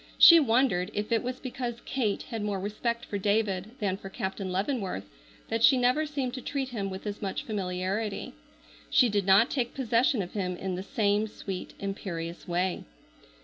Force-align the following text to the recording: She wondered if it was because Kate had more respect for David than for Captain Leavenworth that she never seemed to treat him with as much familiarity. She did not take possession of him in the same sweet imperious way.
She 0.17 0.39
wondered 0.39 0.89
if 0.95 1.11
it 1.11 1.21
was 1.21 1.39
because 1.39 1.79
Kate 1.85 2.23
had 2.23 2.41
more 2.41 2.59
respect 2.59 3.05
for 3.05 3.19
David 3.19 3.73
than 3.77 3.97
for 3.97 4.09
Captain 4.09 4.51
Leavenworth 4.51 5.07
that 5.49 5.63
she 5.63 5.77
never 5.77 6.07
seemed 6.07 6.33
to 6.33 6.41
treat 6.41 6.69
him 6.69 6.89
with 6.89 7.05
as 7.05 7.21
much 7.21 7.43
familiarity. 7.43 8.33
She 8.89 9.09
did 9.09 9.27
not 9.27 9.51
take 9.51 9.75
possession 9.75 10.23
of 10.23 10.33
him 10.33 10.57
in 10.57 10.73
the 10.73 10.81
same 10.81 11.27
sweet 11.27 11.75
imperious 11.79 12.47
way. 12.47 12.83